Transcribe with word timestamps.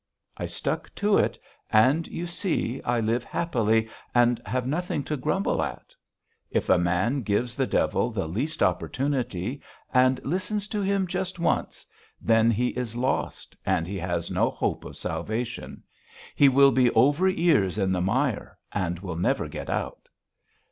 I 0.35 0.47
stuck 0.47 0.91
to 0.95 1.19
it, 1.19 1.37
and, 1.69 2.07
you 2.07 2.25
see, 2.25 2.81
I 2.81 2.99
live 2.99 3.23
happily 3.23 3.87
and 4.15 4.41
have 4.47 4.65
nothing 4.65 5.03
to 5.03 5.15
grumble 5.15 5.61
at. 5.61 5.93
If 6.49 6.69
a 6.71 6.79
man 6.79 7.21
gives 7.21 7.55
the 7.55 7.67
devil 7.67 8.09
the 8.09 8.25
least 8.25 8.63
opportunity 8.63 9.61
and 9.93 10.19
listens 10.25 10.67
to 10.69 10.81
him 10.81 11.05
just 11.05 11.37
once, 11.37 11.85
then 12.19 12.49
he 12.49 12.69
is 12.69 12.95
lost 12.95 13.55
and 13.63 13.87
has 13.89 14.31
no 14.31 14.49
hope 14.49 14.85
of 14.85 14.97
salvation: 14.97 15.83
he 16.35 16.49
will 16.49 16.71
be 16.71 16.89
over 16.93 17.27
ears 17.27 17.77
in 17.77 17.91
the 17.91 18.01
mire 18.01 18.57
and 18.71 18.97
will 18.97 19.17
never 19.17 19.47
get 19.47 19.69
out. 19.69 20.09